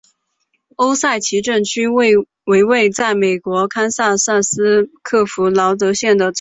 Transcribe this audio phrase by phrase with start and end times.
[0.77, 5.19] 欧塞奇镇区为位在美国堪萨斯州克
[5.51, 6.29] 劳福德县的镇区。